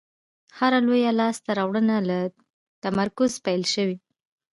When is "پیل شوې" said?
3.45-3.97